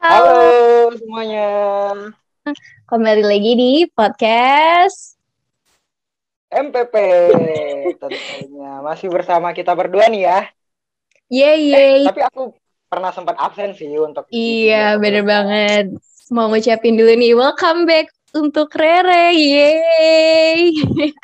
Halo 0.00 0.40
semuanya. 0.96 1.48
Kembali 2.88 3.20
lagi 3.20 3.52
di 3.52 3.72
podcast 3.92 5.20
MPP 6.48 6.94
tentunya 8.00 8.80
masih 8.80 9.12
bersama 9.12 9.52
kita 9.52 9.76
berdua 9.76 10.08
nih 10.08 10.24
ya. 10.24 10.48
Yeay, 11.28 11.60
yeay. 11.76 12.00
Eh, 12.00 12.08
tapi 12.08 12.24
aku 12.24 12.56
pernah 12.88 13.12
sempat 13.12 13.36
absen 13.36 13.76
sih 13.76 13.92
untuk 14.00 14.24
Iya, 14.32 14.96
bener 14.96 15.28
banget. 15.28 15.92
Mau 16.32 16.48
ngucapin 16.48 16.96
dulu 16.96 17.12
nih, 17.20 17.36
welcome 17.36 17.84
back 17.84 18.08
untuk 18.32 18.72
Rere. 18.72 19.36
Yeay. 19.36 20.72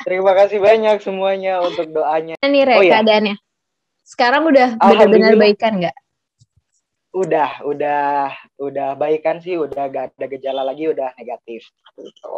Terima 0.05 0.37
kasih 0.37 0.61
banyak 0.61 1.01
semuanya 1.01 1.57
untuk 1.65 1.89
doanya. 1.89 2.37
Ini 2.37 2.59
Re, 2.69 2.75
Oh, 2.77 2.85
iya. 2.85 3.01
keadaannya. 3.01 3.33
Sekarang 4.11 4.43
udah 4.43 4.75
benar-benar 4.75 5.39
baikan 5.39 5.79
nggak? 5.79 5.95
Udah, 7.15 7.63
udah, 7.63 8.35
udah 8.59 8.89
baikan 8.99 9.39
sih, 9.39 9.55
udah 9.55 9.87
gak 9.87 10.15
ada 10.15 10.25
gejala 10.27 10.67
lagi, 10.67 10.91
udah 10.91 11.15
negatif. 11.15 11.63
Gitu. 11.95 12.35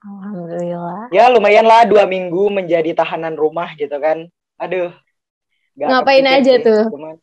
Alhamdulillah. 0.00 1.08
Ya 1.12 1.28
lumayan 1.28 1.64
lah 1.68 1.84
dua 1.84 2.04
minggu 2.08 2.48
menjadi 2.48 2.96
tahanan 2.96 3.36
rumah 3.36 3.72
gitu 3.76 3.96
kan. 4.00 4.28
Aduh. 4.56 4.92
nggak 5.76 5.88
Ngapain 5.88 6.26
aja 6.28 6.52
sih, 6.56 6.64
tuh? 6.64 6.82
Cuman, 6.88 7.16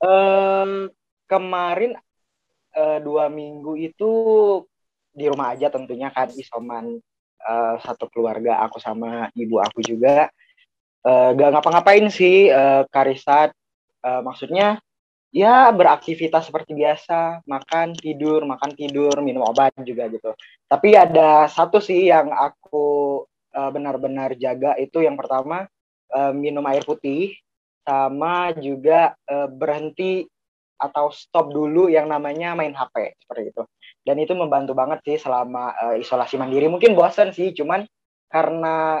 Em, 0.00 0.88
kemarin 1.28 1.92
eh, 2.72 2.98
dua 3.04 3.28
minggu 3.28 3.76
itu 3.76 4.10
di 5.12 5.28
rumah 5.28 5.52
aja 5.52 5.68
tentunya 5.68 6.08
kan 6.08 6.32
isoman 6.32 6.96
eh, 7.44 7.74
satu 7.84 8.08
keluarga 8.08 8.64
aku 8.64 8.80
sama 8.80 9.28
ibu 9.36 9.60
aku 9.60 9.84
juga. 9.84 10.32
Eh, 11.00 11.28
gak 11.32 11.50
ngapa-ngapain 11.56 12.06
sih 12.12 12.52
eh, 12.52 12.82
Karisat. 12.92 13.56
Eh, 14.04 14.20
maksudnya 14.20 14.76
ya 15.32 15.70
beraktivitas 15.72 16.50
seperti 16.50 16.76
biasa, 16.76 17.40
makan, 17.48 17.96
tidur, 17.96 18.44
makan, 18.44 18.76
tidur, 18.76 19.14
minum 19.24 19.46
obat 19.48 19.72
juga 19.80 20.10
gitu. 20.12 20.36
Tapi 20.68 20.92
ada 20.98 21.48
satu 21.48 21.80
sih 21.80 22.12
yang 22.12 22.28
aku 22.28 23.24
eh, 23.56 23.70
benar-benar 23.72 24.36
jaga 24.36 24.76
itu 24.76 25.00
yang 25.00 25.16
pertama 25.16 25.64
eh, 26.12 26.32
minum 26.36 26.64
air 26.68 26.84
putih 26.84 27.32
sama 27.80 28.52
juga 28.60 29.16
eh, 29.24 29.48
berhenti 29.48 30.28
atau 30.80 31.12
stop 31.12 31.52
dulu 31.52 31.92
yang 31.92 32.08
namanya 32.08 32.52
main 32.52 32.76
HP 32.76 33.16
seperti 33.24 33.52
itu. 33.56 33.62
Dan 34.04 34.16
itu 34.20 34.32
membantu 34.36 34.72
banget 34.76 35.00
sih 35.04 35.16
selama 35.16 35.72
eh, 35.76 36.04
isolasi 36.04 36.36
mandiri. 36.36 36.68
Mungkin 36.68 36.92
bosan 36.92 37.32
sih, 37.32 37.56
cuman 37.56 37.88
karena 38.28 39.00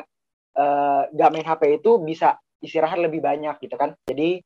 eh, 0.60 1.02
gak 1.16 1.30
main 1.32 1.46
HP 1.48 1.80
itu 1.80 1.96
bisa 2.04 2.36
istirahat 2.60 3.00
lebih 3.00 3.24
banyak 3.24 3.56
gitu 3.64 3.74
kan. 3.80 3.96
Jadi 4.04 4.44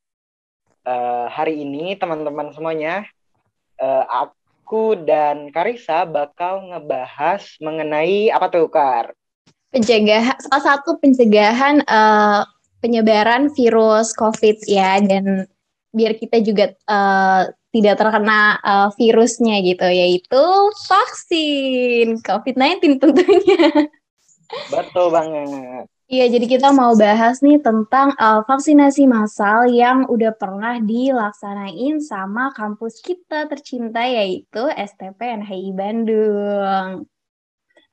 eh, 0.86 1.26
hari 1.28 1.66
ini 1.66 1.98
teman-teman 1.98 2.54
semuanya, 2.54 3.02
eh, 3.82 4.04
aku 4.06 4.94
dan 5.02 5.50
Karisa 5.50 6.06
bakal 6.06 6.70
ngebahas 6.70 7.42
mengenai 7.58 8.30
apa 8.30 8.46
tuh 8.48 8.70
Kar? 8.70 9.12
Pencegahan, 9.74 10.38
salah 10.38 10.62
satu 10.62 11.02
pencegahan 11.02 11.82
eh, 11.82 12.42
penyebaran 12.78 13.50
virus 13.58 14.14
COVID 14.14 14.70
ya, 14.70 15.02
dan 15.02 15.50
biar 15.90 16.14
kita 16.14 16.38
juga 16.46 16.70
eh, 16.70 17.42
tidak 17.74 17.94
terkena 17.98 18.62
eh, 18.62 18.88
virusnya 18.94 19.58
gitu, 19.66 19.86
yaitu 19.90 20.44
vaksin 20.86 22.22
COVID-19 22.22 23.02
tentunya. 23.02 23.90
Betul 24.70 25.10
banget. 25.10 25.90
Iya, 26.05 26.28
jadi 26.36 26.44
kita 26.44 26.69
mau 26.77 26.92
bahas 27.00 27.41
nih 27.41 27.64
tentang 27.64 28.12
uh, 28.20 28.44
vaksinasi 28.44 29.08
massal 29.08 29.64
yang 29.72 30.05
udah 30.05 30.36
pernah 30.36 30.77
dilaksanain 30.77 31.97
sama 32.05 32.52
kampus 32.52 33.00
kita 33.00 33.48
tercinta 33.48 34.05
yaitu 34.05 34.69
STP 34.69 35.16
NHI 35.41 35.72
Bandung. 35.72 37.09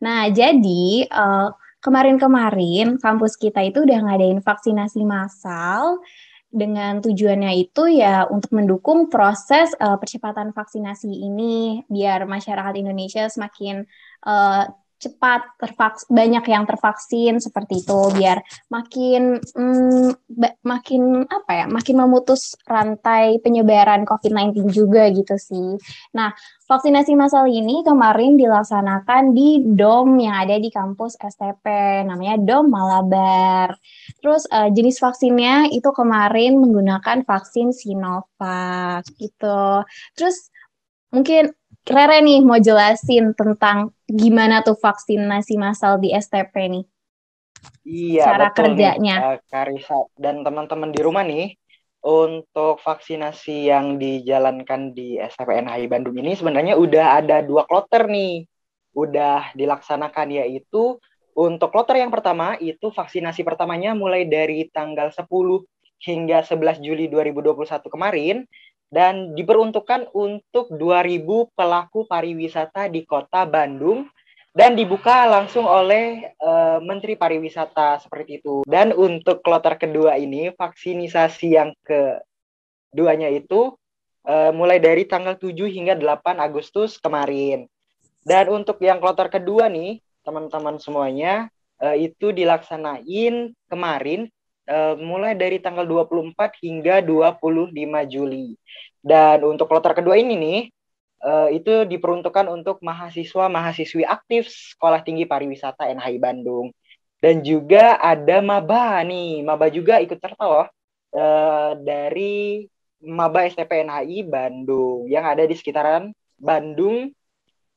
Nah, 0.03 0.22
jadi 0.27 1.07
uh, 1.07 1.55
kemarin-kemarin 1.79 2.99
kampus 2.99 3.39
kita 3.39 3.63
itu 3.63 3.88
udah 3.88 4.03
ngadain 4.03 4.43
vaksinasi 4.43 5.07
massal 5.07 6.03
dengan 6.51 6.99
tujuannya 6.99 7.63
itu 7.63 7.95
ya 7.95 8.28
untuk 8.28 8.51
mendukung 8.51 9.07
proses 9.07 9.72
uh, 9.79 9.95
percepatan 9.95 10.51
vaksinasi 10.51 11.07
ini 11.07 11.88
biar 11.88 12.28
masyarakat 12.28 12.75
Indonesia 12.75 13.31
semakin 13.31 13.88
uh, 14.28 14.67
cepat 15.01 15.57
tervaks 15.57 16.06
banyak 16.13 16.45
yang 16.45 16.69
tervaksin 16.69 17.41
seperti 17.41 17.81
itu 17.81 18.00
biar 18.13 18.38
makin 18.69 19.41
mm, 19.41 20.13
makin 20.62 21.25
apa 21.25 21.51
ya 21.51 21.66
makin 21.66 21.97
memutus 21.97 22.53
rantai 22.69 23.41
penyebaran 23.41 24.06
COVID-19 24.06 24.69
juga 24.69 25.09
gitu 25.09 25.35
sih. 25.41 25.81
Nah, 26.13 26.29
vaksinasi 26.69 27.17
massal 27.17 27.50
ini 27.50 27.81
kemarin 27.81 28.38
dilaksanakan 28.38 29.34
di 29.34 29.66
DOM 29.73 30.22
yang 30.22 30.38
ada 30.45 30.61
di 30.61 30.69
kampus 30.69 31.17
STP 31.17 31.66
namanya 32.06 32.38
DOM 32.38 32.69
Malabar. 32.69 33.73
Terus 34.22 34.45
eh, 34.53 34.69
jenis 34.69 35.01
vaksinnya 35.01 35.73
itu 35.73 35.90
kemarin 35.90 36.61
menggunakan 36.61 37.25
vaksin 37.25 37.73
Sinovac 37.73 39.03
gitu. 39.17 39.81
Terus 40.13 40.53
mungkin 41.11 41.51
Rere 41.81 42.21
nih 42.21 42.45
mau 42.45 42.61
jelasin 42.61 43.33
tentang 43.33 43.89
gimana 44.05 44.61
tuh 44.61 44.77
vaksinasi 44.77 45.57
massal 45.57 45.97
di 45.97 46.13
STP 46.13 46.53
nih. 46.69 46.85
Iya, 47.81 48.25
Cara 48.29 48.53
betul 48.53 48.77
kerjanya. 48.77 49.15
nih, 49.17 49.25
eh, 49.33 49.37
Karisa 49.49 49.97
dan 50.17 50.45
teman-teman 50.45 50.93
di 50.93 51.01
rumah 51.01 51.25
nih, 51.25 51.57
untuk 52.01 52.81
vaksinasi 52.81 53.69
yang 53.69 53.97
dijalankan 54.01 54.93
di 54.93 55.17
STPNHI 55.17 55.85
Bandung 55.89 56.17
ini 56.17 56.33
sebenarnya 56.33 56.77
udah 56.77 57.21
ada 57.21 57.41
dua 57.45 57.65
kloter 57.65 58.09
nih, 58.09 58.45
udah 58.97 59.53
dilaksanakan 59.53 60.41
yaitu 60.41 60.97
untuk 61.37 61.69
kloter 61.71 62.01
yang 62.01 62.09
pertama 62.11 62.57
itu 62.61 62.89
vaksinasi 62.91 63.45
pertamanya 63.45 63.93
mulai 63.95 64.27
dari 64.27 64.67
tanggal 64.69 65.13
10 65.13 65.63
hingga 66.01 66.41
11 66.41 66.81
Juli 66.81 67.05
2021 67.07 67.87
kemarin 67.87 68.43
dan 68.91 69.31
diperuntukkan 69.34 70.12
untuk 70.12 70.68
2000 70.75 71.24
pelaku 71.56 72.03
pariwisata 72.06 72.91
di 72.91 73.07
Kota 73.07 73.47
Bandung 73.47 74.12
dan 74.52 74.75
dibuka 74.75 75.24
langsung 75.31 75.63
oleh 75.63 76.28
eh, 76.28 76.79
Menteri 76.84 77.16
Pariwisata 77.16 78.03
seperti 78.03 78.44
itu. 78.44 78.68
Dan 78.68 78.91
untuk 78.91 79.40
kloter 79.40 79.79
kedua 79.79 80.19
ini 80.19 80.52
vaksinisasi 80.52 81.47
yang 81.56 81.72
keduanya 81.88 83.31
itu 83.31 83.72
eh, 84.28 84.52
mulai 84.52 84.84
dari 84.84 85.08
tanggal 85.08 85.40
7 85.40 85.56
hingga 85.72 85.96
8 85.96 86.35
Agustus 86.44 87.00
kemarin. 87.00 87.63
Dan 88.22 88.52
untuk 88.52 88.78
yang 88.84 89.00
kloter 89.00 89.31
kedua 89.31 89.72
nih, 89.72 90.03
teman-teman 90.28 90.84
semuanya 90.84 91.47
eh, 91.79 92.12
itu 92.12 92.35
dilaksanain 92.35 93.56
kemarin 93.72 94.28
eh, 94.71 94.95
mulai 94.95 95.35
dari 95.35 95.59
tanggal 95.59 95.83
24 95.83 96.63
hingga 96.63 97.03
25 97.03 97.75
Juli. 98.07 98.55
Dan 99.03 99.43
untuk 99.43 99.67
kloter 99.67 99.91
kedua 99.97 100.15
ini 100.15 100.33
nih 100.39 100.59
eh, 101.27 101.49
itu 101.59 101.83
diperuntukkan 101.83 102.47
untuk 102.47 102.79
mahasiswa-mahasiswi 102.79 104.07
aktif 104.07 104.47
Sekolah 104.47 105.03
Tinggi 105.03 105.27
Pariwisata 105.27 105.91
NHI 105.91 106.17
Bandung. 106.21 106.71
Dan 107.21 107.45
juga 107.45 108.01
ada 108.01 108.41
maba 108.41 108.97
nih, 109.05 109.45
maba 109.45 109.69
juga 109.69 110.01
ikut 110.01 110.17
serta 110.17 110.43
loh 110.47 110.67
eh, 111.13 111.71
dari 111.83 112.65
maba 113.03 113.45
STP 113.49 113.85
NHI 113.85 114.25
Bandung 114.25 115.09
yang 115.09 115.25
ada 115.25 115.43
di 115.45 115.53
sekitaran 115.57 116.13
Bandung 116.37 117.13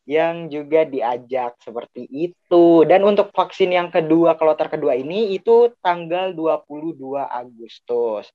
yang 0.04 0.53
juga 0.53 0.84
diajak 0.84 1.56
seperti 1.60 2.04
itu. 2.09 2.84
Dan 2.84 3.04
untuk 3.04 3.32
vaksin 3.32 3.72
yang 3.72 3.88
kedua, 3.88 4.37
kloter 4.37 4.69
kedua 4.69 4.97
ini 4.97 5.32
itu 5.37 5.72
tanggal 5.81 6.37
22 6.37 7.25
Agustus. 7.25 8.28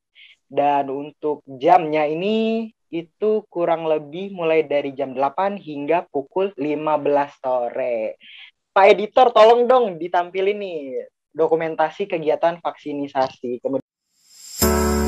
Dan 0.50 0.89
untuk 0.89 1.45
jamnya 1.45 2.10
ini 2.10 2.69
itu 2.89 3.45
kurang 3.54 3.86
lebih 3.86 4.33
mulai 4.33 4.66
dari 4.66 4.98
jam 4.98 5.13
8 5.13 5.62
hingga 5.62 6.10
pukul 6.10 6.50
15 6.57 7.38
sore. 7.38 8.18
Pak 8.74 8.86
editor 8.89 9.30
tolong 9.30 9.69
dong 9.69 10.01
ditampilin 10.01 10.57
nih 10.57 10.81
dokumentasi 11.33 12.10
kegiatan 12.10 12.57
vaksinisasi. 12.57 13.62
Kemudian 13.62 14.99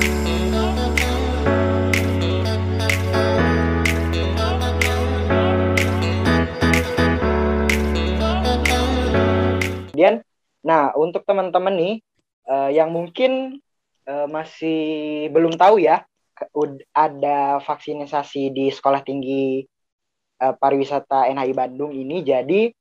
Kemudian, 10.02 10.26
nah 10.66 10.90
untuk 10.98 11.22
teman-teman 11.30 11.78
nih 11.78 11.96
eh, 12.50 12.70
yang 12.74 12.90
mungkin 12.90 13.62
eh, 14.10 14.26
masih 14.26 14.82
belum 15.30 15.62
tahu 15.62 15.78
ya, 15.78 16.02
ada 16.90 17.62
vaksinasi 17.62 18.50
di 18.50 18.74
Sekolah 18.74 19.06
Tinggi 19.06 19.62
eh, 20.42 20.54
Pariwisata 20.58 21.30
NHI 21.30 21.54
Bandung 21.54 21.94
ini. 21.94 22.26
Jadi 22.26 22.74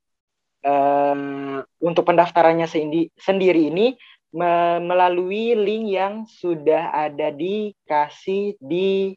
eh, 0.65 1.17
untuk 1.61 2.05
pendaftarannya 2.09 2.65
sendi- 2.65 3.13
sendiri 3.21 3.69
ini 3.69 3.93
me 4.33 4.81
melalui 4.81 5.53
link 5.53 5.93
yang 5.93 6.25
sudah 6.25 6.89
ada 6.89 7.35
dikasih 7.35 8.57
di 8.63 9.13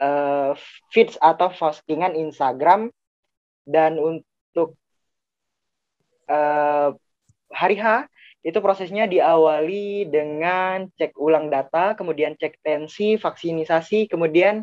uh, 0.00 0.56
feeds 0.88 1.20
atau 1.20 1.52
postingan 1.52 2.16
Instagram 2.16 2.88
dan 3.68 4.00
untuk 4.00 4.80
uh, 6.32 6.96
hari 7.56 7.80
H 7.80 8.04
itu 8.46 8.62
prosesnya 8.62 9.08
diawali 9.10 10.06
dengan 10.06 10.86
cek 10.94 11.18
ulang 11.18 11.50
data, 11.50 11.98
kemudian 11.98 12.38
cek 12.38 12.62
tensi, 12.62 13.18
vaksinisasi, 13.18 14.06
kemudian 14.06 14.62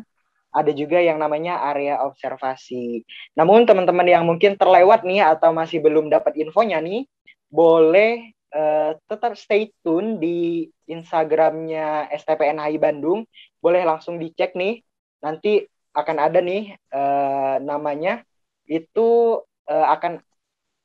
ada 0.54 0.70
juga 0.70 1.02
yang 1.02 1.18
namanya 1.18 1.60
area 1.74 2.00
observasi. 2.00 3.02
Namun 3.34 3.66
teman-teman 3.66 4.06
yang 4.06 4.24
mungkin 4.24 4.54
terlewat 4.54 5.02
nih 5.02 5.20
atau 5.26 5.50
masih 5.50 5.82
belum 5.82 6.08
dapat 6.08 6.38
infonya 6.38 6.78
nih, 6.78 7.04
boleh 7.50 8.32
uh, 8.54 8.94
tetap 9.10 9.34
stay 9.34 9.74
tune 9.82 10.22
di 10.22 10.70
Instagramnya 10.86 12.08
STPNHI 12.14 12.78
Bandung. 12.78 13.26
Boleh 13.58 13.82
langsung 13.82 14.16
dicek 14.16 14.54
nih. 14.54 14.80
Nanti 15.20 15.66
akan 15.92 16.16
ada 16.22 16.38
nih 16.38 16.78
uh, 16.94 17.58
namanya. 17.58 18.22
Itu 18.64 19.42
uh, 19.66 19.86
akan 19.92 20.22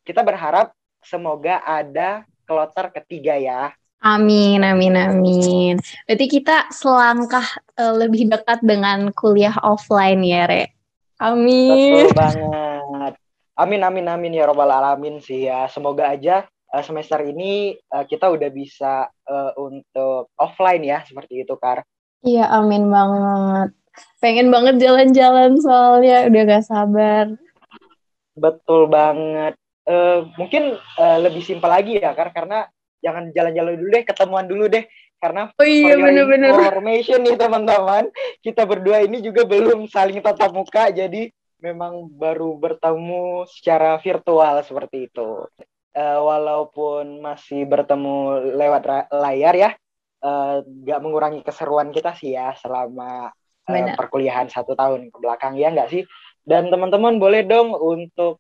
kita 0.04 0.26
berharap 0.26 0.74
semoga 1.04 1.64
ada 1.64 2.24
kloter 2.50 2.90
ketiga 3.02 3.38
ya. 3.38 3.74
Amin, 4.00 4.64
amin, 4.64 4.96
amin. 4.96 5.76
Berarti 6.08 6.26
kita 6.32 6.72
selangkah 6.72 7.44
uh, 7.76 7.92
lebih 8.00 8.32
dekat 8.32 8.64
dengan 8.64 9.12
kuliah 9.12 9.52
offline 9.60 10.24
ya, 10.24 10.48
Re. 10.48 10.72
Amin. 11.20 12.08
Betul 12.08 12.16
banget. 12.16 13.14
Amin, 13.60 13.84
amin, 13.84 14.08
amin 14.08 14.40
ya 14.40 14.48
robbal 14.48 14.72
alamin 14.72 15.20
sih 15.20 15.52
ya. 15.52 15.68
Semoga 15.68 16.16
aja 16.16 16.48
uh, 16.72 16.80
semester 16.80 17.20
ini 17.28 17.76
uh, 17.92 18.08
kita 18.08 18.32
udah 18.32 18.48
bisa 18.48 19.12
uh, 19.28 19.52
untuk 19.60 20.32
offline 20.40 20.88
ya, 20.88 21.04
seperti 21.04 21.44
itu, 21.44 21.60
Kar. 21.60 21.84
Iya, 22.24 22.48
amin 22.56 22.88
banget. 22.88 23.76
Pengen 24.24 24.48
banget 24.48 24.80
jalan-jalan 24.80 25.60
soalnya, 25.60 26.24
udah 26.32 26.42
gak 26.48 26.64
sabar. 26.64 27.26
Betul 28.32 28.88
banget 28.88 29.60
uh, 29.88 30.28
mungkin 30.36 30.76
uh, 31.00 31.18
lebih 31.22 31.46
simpel 31.46 31.72
lagi 31.72 32.02
ya 32.02 32.12
karena 32.18 32.34
karena 32.34 32.60
jangan 33.00 33.32
jalan-jalan 33.32 33.80
dulu 33.80 33.90
deh 33.96 34.04
ketemuan 34.04 34.46
dulu 34.50 34.66
deh. 34.68 34.86
Karena 35.20 35.52
oh 35.52 35.68
iya 35.68 36.00
bener-bener. 36.00 36.56
information 36.56 37.20
nih 37.28 37.36
teman-teman 37.36 38.08
kita 38.40 38.64
berdua 38.64 39.04
ini 39.04 39.20
juga 39.20 39.44
belum 39.44 39.92
saling 39.92 40.24
tatap 40.24 40.56
muka 40.56 40.88
jadi 40.96 41.28
memang 41.60 42.08
baru 42.16 42.56
bertemu 42.56 43.44
secara 43.52 44.00
virtual 44.00 44.64
seperti 44.64 45.12
itu. 45.12 45.44
Uh, 45.92 46.20
walaupun 46.24 47.20
masih 47.20 47.68
bertemu 47.68 48.48
lewat 48.56 49.12
layar 49.12 49.56
ya 49.58 49.72
nggak 50.64 51.00
uh, 51.00 51.04
mengurangi 51.04 51.44
keseruan 51.44 51.92
kita 51.92 52.16
sih 52.16 52.40
ya 52.40 52.56
selama 52.56 53.28
uh, 53.68 53.96
perkuliahan 54.00 54.48
satu 54.48 54.72
tahun 54.76 55.12
ke 55.12 55.18
belakang 55.20 55.60
ya 55.60 55.68
nggak 55.76 55.92
sih? 55.92 56.08
Dan 56.48 56.72
teman-teman 56.72 57.20
boleh 57.20 57.44
dong 57.44 57.76
untuk 57.76 58.40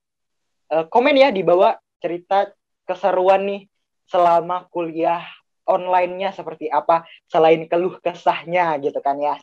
uh, 0.73 0.85
komen 0.87 1.17
ya 1.17 1.29
di 1.29 1.41
bawah 1.45 1.77
cerita 1.99 2.49
keseruan 2.87 3.45
nih 3.45 3.61
selama 4.09 4.65
kuliah 4.73 5.21
online-nya 5.69 6.33
seperti 6.33 6.65
apa 6.65 7.05
selain 7.29 7.69
keluh 7.69 8.01
kesahnya 8.01 8.73
gitu 8.81 8.97
kan 9.05 9.21
ya. 9.21 9.37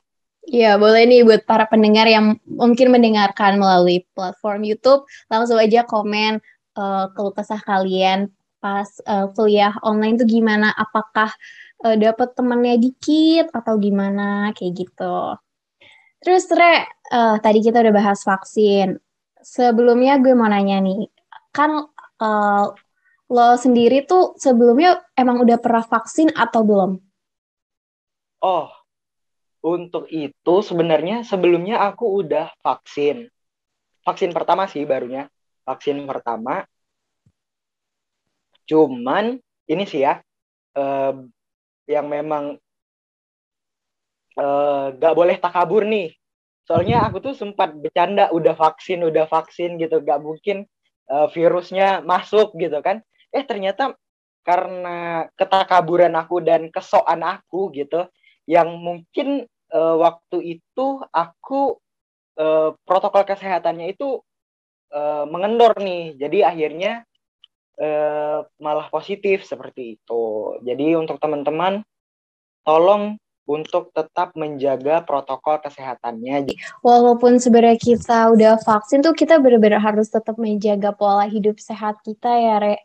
Iya, 0.47 0.79
boleh 0.79 1.07
nih 1.11 1.27
buat 1.27 1.43
para 1.43 1.67
pendengar 1.67 2.07
yang 2.07 2.39
mungkin 2.47 2.95
mendengarkan 2.95 3.59
melalui 3.59 4.07
platform 4.15 4.63
YouTube, 4.63 5.03
langsung 5.27 5.59
aja 5.59 5.83
komen 5.83 6.39
uh, 6.79 7.11
keluh 7.15 7.35
kesah 7.35 7.59
kalian 7.63 8.31
pas 8.63 8.87
uh, 9.07 9.27
kuliah 9.35 9.75
online 9.83 10.19
tuh 10.19 10.27
gimana? 10.27 10.71
Apakah 10.75 11.35
uh, 11.83 11.97
dapat 11.99 12.33
temannya 12.39 12.79
dikit 12.81 13.53
atau 13.53 13.77
gimana 13.77 14.55
kayak 14.55 14.87
gitu. 14.87 15.19
Terus 16.23 16.49
Re, 16.49 16.87
uh, 17.13 17.37
tadi 17.43 17.61
kita 17.61 17.83
udah 17.83 17.95
bahas 17.95 18.23
vaksin. 18.25 18.97
Sebelumnya 19.43 20.19
gue 20.19 20.35
mau 20.35 20.51
nanya 20.51 20.83
nih, 20.83 21.07
kan 21.57 21.89
uh, 22.21 22.65
lo 23.33 23.49
sendiri 23.57 24.05
tuh 24.05 24.37
sebelumnya 24.37 25.01
emang 25.17 25.41
udah 25.41 25.57
pernah 25.57 25.83
vaksin 25.83 26.31
atau 26.37 26.61
belum? 26.63 26.93
Oh, 28.45 28.69
untuk 29.65 30.07
itu 30.13 30.55
sebenarnya 30.63 31.25
sebelumnya 31.25 31.83
aku 31.83 32.23
udah 32.23 32.55
vaksin. 32.61 33.27
Vaksin 34.07 34.31
pertama 34.31 34.71
sih 34.71 34.87
barunya. 34.87 35.27
Vaksin 35.67 35.99
pertama. 36.07 36.63
Cuman 38.71 39.43
ini 39.67 39.85
sih 39.89 40.07
ya, 40.07 40.23
uh, 40.79 41.27
yang 41.91 42.07
memang 42.07 42.55
uh, 44.39 44.95
gak 44.95 45.15
boleh 45.19 45.35
takabur 45.43 45.83
nih. 45.83 46.15
Soalnya 46.67 47.03
aku 47.03 47.19
tuh 47.19 47.35
sempat 47.35 47.75
bercanda 47.75 48.31
udah 48.31 48.55
vaksin, 48.55 49.03
udah 49.03 49.27
vaksin 49.27 49.83
gitu. 49.83 49.99
Gak 50.03 50.23
mungkin 50.23 50.67
uh, 51.11 51.27
virusnya 51.31 52.03
masuk 52.03 52.55
gitu 52.59 52.79
kan. 52.83 53.03
Eh 53.35 53.43
ternyata 53.43 53.95
karena 54.47 55.27
ketakaburan 55.35 56.15
aku 56.15 56.39
dan 56.39 56.71
kesoan 56.71 57.27
aku 57.27 57.75
gitu 57.75 58.07
yang 58.47 58.79
mungkin 58.79 59.51
uh, 59.75 59.97
waktu 59.99 60.59
itu 60.59 61.03
aku 61.11 61.83
uh, 62.39 62.71
protokol 62.87 63.27
kesehatannya 63.27 63.91
itu 63.91 64.23
uh, 64.95 65.27
mengendor 65.27 65.75
nih. 65.83 66.15
Jadi 66.15 66.47
akhirnya 66.47 67.03
uh, 67.83 68.47
malah 68.63 68.87
positif 68.87 69.43
seperti 69.43 69.99
itu. 69.99 70.25
Jadi 70.63 70.95
untuk 70.95 71.19
teman-teman 71.19 71.83
tolong 72.63 73.19
untuk 73.47 73.95
tetap 73.95 74.35
menjaga 74.35 75.07
protokol 75.07 75.63
kesehatannya. 75.63 76.51
Walaupun 76.83 77.39
sebenarnya 77.39 77.79
kita 77.79 78.35
udah 78.35 78.59
vaksin 78.61 79.07
tuh 79.07 79.15
kita 79.15 79.39
benar-benar 79.39 79.79
harus 79.79 80.11
tetap 80.11 80.35
menjaga 80.37 80.91
pola 80.91 81.31
hidup 81.31 81.63
sehat 81.63 82.03
kita 82.03 82.29
ya, 82.29 82.59
Re. 82.59 82.77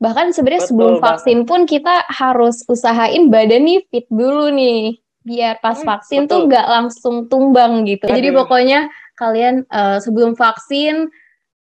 Bahkan 0.00 0.32
sebenarnya 0.32 0.64
sebelum 0.64 0.94
vaksin 1.02 1.44
pun 1.44 1.68
kita 1.68 2.06
harus 2.08 2.64
usahain 2.70 3.28
badan 3.28 3.66
nih 3.66 3.80
fit 3.90 4.06
dulu 4.08 4.48
nih, 4.54 5.02
biar 5.26 5.58
pas 5.58 5.76
hmm, 5.76 5.86
vaksin 5.86 6.20
betul. 6.24 6.30
tuh 6.30 6.40
nggak 6.48 6.66
langsung 6.70 7.16
tumbang 7.26 7.84
gitu. 7.84 8.06
Aduh. 8.06 8.16
Jadi 8.16 8.28
pokoknya 8.30 8.80
kalian 9.18 9.66
uh, 9.68 9.98
sebelum 9.98 10.38
vaksin 10.38 11.10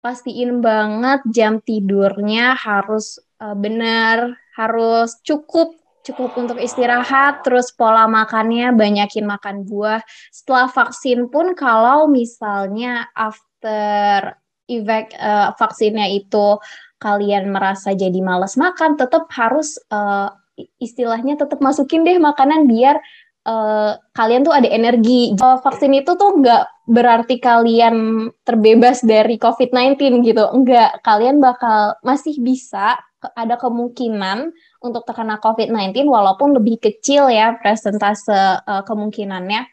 pastiin 0.01 0.65
banget 0.65 1.21
jam 1.31 1.61
tidurnya 1.61 2.57
harus 2.57 3.21
uh, 3.39 3.55
benar, 3.55 4.35
harus 4.57 5.21
cukup 5.23 5.77
cukup 6.03 6.35
untuk 6.35 6.59
istirahat, 6.59 7.47
terus 7.47 7.71
pola 7.71 8.11
makannya 8.11 8.75
banyakin 8.75 9.27
makan 9.27 9.63
buah. 9.67 10.03
Setelah 10.35 10.69
vaksin 10.71 11.31
pun 11.31 11.55
kalau 11.55 12.11
misalnya 12.11 13.07
after 13.15 14.35
effect 14.67 15.15
uh, 15.19 15.55
vaksinnya 15.55 16.11
itu 16.11 16.59
kalian 16.99 17.51
merasa 17.51 17.95
jadi 17.95 18.19
males 18.23 18.55
makan, 18.55 18.99
tetap 18.99 19.27
harus 19.35 19.79
uh, 19.91 20.31
istilahnya 20.79 21.39
tetap 21.39 21.59
masukin 21.59 22.07
deh 22.07 22.19
makanan 22.19 22.71
biar 22.71 22.99
uh, 23.47 23.99
kalian 24.15 24.47
tuh 24.47 24.55
ada 24.55 24.69
energi. 24.71 25.35
Uh, 25.39 25.59
vaksin 25.63 25.95
itu 25.95 26.15
tuh 26.15 26.39
nggak 26.39 26.87
berarti 26.87 27.39
kalian 27.39 28.29
terbebas 28.43 29.03
dari 29.03 29.39
COVID-19 29.39 30.23
gitu. 30.27 30.45
Enggak, 30.51 31.03
kalian 31.03 31.39
bakal 31.39 31.99
masih 32.03 32.39
bisa 32.43 32.99
ada 33.39 33.55
kemungkinan 33.55 34.51
untuk 34.83 35.03
terkena 35.07 35.39
COVID-19 35.39 36.07
walaupun 36.11 36.59
lebih 36.59 36.83
kecil 36.83 37.31
ya 37.31 37.55
presentase 37.59 38.35
uh, 38.35 38.83
kemungkinannya. 38.83 39.67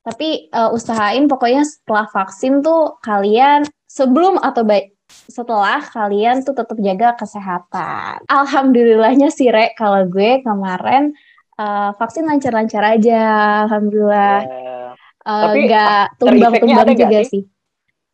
Tapi 0.00 0.48
uh, 0.50 0.72
usahain 0.72 1.28
pokoknya 1.28 1.62
setelah 1.68 2.08
vaksin 2.08 2.64
tuh 2.64 2.96
kalian 3.04 3.68
sebelum 3.84 4.40
atau 4.40 4.64
baik 4.64 4.96
setelah 5.10 5.82
kalian 5.82 6.40
tuh 6.46 6.54
tetap 6.56 6.78
jaga 6.80 7.18
kesehatan. 7.18 8.24
Alhamdulillahnya 8.30 9.28
sih 9.28 9.50
Re 9.50 9.74
kalau 9.76 10.06
gue 10.06 10.40
kemarin 10.40 11.12
uh, 11.60 11.90
vaksin 11.98 12.24
lancar-lancar 12.24 12.96
aja, 12.96 13.22
alhamdulillah. 13.68 14.40
Yeah. 14.46 14.92
Uh, 15.20 15.42
Tapi 15.52 15.58
gak 15.68 16.16
tumbang-tumbang 16.16 16.96
juga 16.96 17.20
sih? 17.28 17.28
sih. 17.28 17.42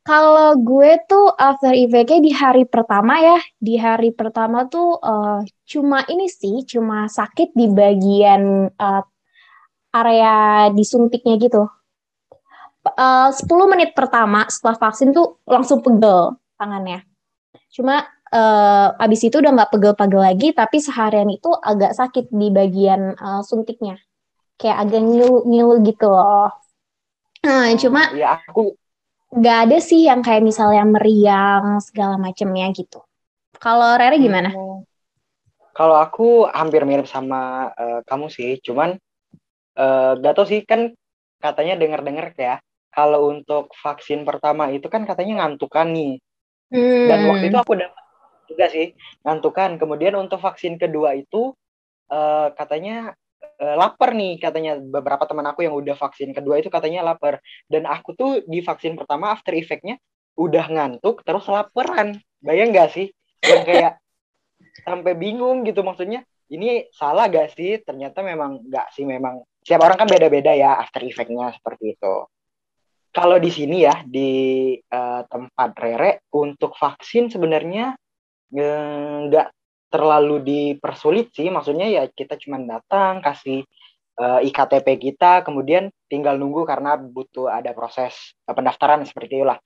Kalau 0.06 0.54
gue 0.62 1.02
tuh 1.10 1.34
after 1.34 1.74
effect-nya 1.74 2.22
di 2.22 2.30
hari 2.30 2.62
pertama 2.62 3.18
ya, 3.18 3.42
di 3.58 3.74
hari 3.74 4.14
pertama 4.14 4.70
tuh 4.70 5.02
uh, 5.02 5.42
cuma 5.66 6.06
ini 6.06 6.30
sih, 6.30 6.62
cuma 6.62 7.10
sakit 7.10 7.50
di 7.58 7.66
bagian 7.66 8.70
uh, 8.70 9.02
area 9.90 10.70
disuntiknya 10.70 11.34
gitu. 11.42 11.66
Uh, 12.86 13.34
10 13.34 13.50
menit 13.66 13.98
pertama 13.98 14.46
setelah 14.46 14.78
vaksin 14.78 15.10
tuh 15.10 15.42
langsung 15.42 15.82
pegel 15.82 16.38
tangannya. 16.54 17.02
Cuma 17.74 18.06
uh, 18.30 18.88
abis 19.02 19.26
itu 19.26 19.42
udah 19.42 19.58
nggak 19.58 19.74
pegel-pegel 19.74 20.22
lagi, 20.22 20.54
tapi 20.54 20.78
seharian 20.78 21.34
itu 21.34 21.50
agak 21.50 21.98
sakit 21.98 22.30
di 22.30 22.54
bagian 22.54 23.18
uh, 23.18 23.42
suntiknya. 23.42 23.98
Kayak 24.54 24.86
agak 24.86 25.02
ngilu-ngilu 25.02 25.82
gitu 25.82 26.06
loh. 26.14 26.54
Nah, 27.42 27.74
cuma 27.74 28.14
ya 28.14 28.38
aku 28.46 28.85
nggak 29.32 29.58
ada 29.68 29.78
sih 29.82 30.06
yang 30.06 30.22
kayak 30.22 30.44
misalnya 30.44 30.86
meriang 30.86 31.82
segala 31.82 32.14
macamnya 32.20 32.70
gitu. 32.70 33.02
Kalau 33.58 33.96
Rere 33.96 34.20
gimana? 34.20 34.52
Hmm. 34.52 34.84
Kalau 35.76 35.96
aku 36.00 36.48
hampir 36.48 36.84
mirip 36.88 37.04
sama 37.04 37.68
uh, 37.76 38.00
kamu 38.08 38.32
sih, 38.32 38.56
cuman 38.64 38.96
uh, 39.76 40.16
gak 40.16 40.32
tau 40.32 40.48
sih 40.48 40.64
kan 40.64 40.88
katanya 41.36 41.76
dengar-dengar 41.76 42.32
ya 42.32 42.56
kalau 42.88 43.28
untuk 43.28 43.68
vaksin 43.76 44.24
pertama 44.24 44.72
itu 44.72 44.88
kan 44.88 45.04
katanya 45.04 45.44
ngantukan 45.44 45.92
nih. 45.92 46.14
Hmm. 46.72 47.06
Dan 47.12 47.18
waktu 47.28 47.44
itu 47.52 47.58
aku 47.60 47.76
dapat 47.76 48.04
juga 48.48 48.66
sih 48.72 48.96
ngantukan. 49.20 49.76
Kemudian 49.76 50.16
untuk 50.16 50.40
vaksin 50.40 50.80
kedua 50.80 51.12
itu 51.12 51.52
uh, 52.08 52.48
katanya 52.56 53.12
lapar 53.56 54.12
nih 54.12 54.36
katanya 54.36 54.76
beberapa 54.76 55.24
teman 55.24 55.48
aku 55.48 55.64
yang 55.64 55.74
udah 55.76 55.96
vaksin 55.96 56.36
kedua 56.36 56.60
itu 56.60 56.68
katanya 56.68 57.02
lapar. 57.02 57.40
Dan 57.68 57.88
aku 57.88 58.12
tuh 58.12 58.30
di 58.44 58.60
vaksin 58.60 58.96
pertama 58.96 59.32
after 59.32 59.56
effectnya 59.56 59.96
udah 60.36 60.68
ngantuk 60.68 61.24
terus 61.24 61.48
laparan. 61.48 62.20
Bayang 62.40 62.72
gak 62.72 62.92
sih? 62.92 63.08
Yang 63.40 63.62
kayak 63.64 63.92
sampai 64.86 65.12
bingung 65.16 65.64
gitu 65.64 65.80
maksudnya 65.80 66.24
ini 66.52 66.88
salah 66.92 67.26
gak 67.32 67.56
sih? 67.56 67.80
Ternyata 67.80 68.20
memang 68.20 68.64
gak 68.68 68.92
sih 68.92 69.08
memang 69.08 69.40
setiap 69.66 69.82
orang 69.82 69.98
kan 69.98 70.06
beda-beda 70.06 70.54
ya 70.54 70.78
after 70.78 71.02
effectnya 71.02 71.50
seperti 71.50 71.98
itu 71.98 72.14
kalau 73.16 73.40
di 73.40 73.48
sini 73.48 73.88
ya 73.88 74.04
di 74.04 74.30
uh, 74.76 75.24
tempat 75.24 75.72
Rere 75.80 76.28
untuk 76.36 76.76
vaksin 76.76 77.32
sebenarnya 77.32 77.96
eh, 78.52 79.16
nggak 79.24 79.48
terlalu 79.86 80.42
dipersulit 80.42 81.30
sih 81.32 81.48
maksudnya 81.48 81.86
ya 81.86 82.02
kita 82.10 82.34
cuma 82.42 82.58
datang 82.58 83.22
kasih 83.22 83.62
uh, 84.18 84.42
eh, 84.42 84.50
iktp 84.50 84.86
kita 84.98 85.46
kemudian 85.46 85.88
tinggal 86.10 86.34
nunggu 86.36 86.66
karena 86.66 86.98
butuh 86.98 87.46
ada 87.50 87.70
proses 87.72 88.34
uh, 88.46 88.54
pendaftaran 88.54 89.06
seperti 89.06 89.40
itulah 89.40 89.58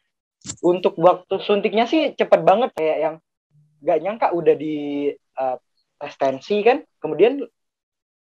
untuk 0.64 0.96
waktu 0.96 1.40
suntiknya 1.40 1.84
sih 1.84 2.16
cepet 2.16 2.40
banget 2.44 2.72
kayak 2.76 2.98
yang 3.00 3.14
nggak 3.80 3.98
nyangka 4.00 4.26
udah 4.36 4.54
di 4.56 5.08
uh, 5.40 5.56
tes 6.00 6.16
kan 6.64 6.84
kemudian 7.00 7.44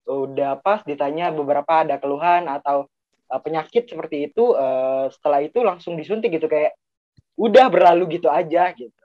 udah 0.08 0.58
pas 0.64 0.80
ditanya 0.82 1.30
beberapa 1.30 1.84
ada 1.84 2.00
keluhan 2.00 2.48
atau 2.48 2.88
uh, 3.28 3.40
penyakit 3.42 3.86
seperti 3.86 4.32
itu 4.32 4.56
uh, 4.56 5.12
setelah 5.12 5.44
itu 5.44 5.60
langsung 5.60 5.94
disuntik 5.94 6.32
gitu 6.32 6.48
kayak 6.48 6.74
udah 7.38 7.70
berlalu 7.70 8.18
gitu 8.18 8.26
aja 8.32 8.72
gitu. 8.74 8.97